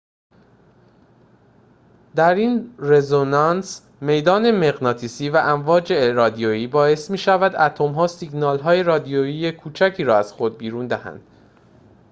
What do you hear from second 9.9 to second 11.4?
را از خود بیرون دهند